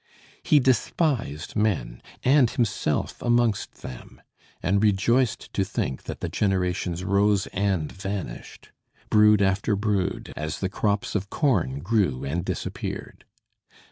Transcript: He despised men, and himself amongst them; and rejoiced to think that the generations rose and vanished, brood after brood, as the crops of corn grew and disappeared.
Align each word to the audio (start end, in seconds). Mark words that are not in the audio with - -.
He 0.41 0.59
despised 0.59 1.55
men, 1.55 2.01
and 2.23 2.49
himself 2.49 3.21
amongst 3.21 3.83
them; 3.83 4.19
and 4.63 4.81
rejoiced 4.81 5.53
to 5.53 5.63
think 5.63 6.05
that 6.05 6.21
the 6.21 6.27
generations 6.27 7.03
rose 7.03 7.45
and 7.53 7.91
vanished, 7.91 8.71
brood 9.11 9.43
after 9.43 9.75
brood, 9.75 10.33
as 10.35 10.59
the 10.59 10.69
crops 10.69 11.13
of 11.13 11.29
corn 11.29 11.81
grew 11.81 12.25
and 12.25 12.43
disappeared. 12.43 13.25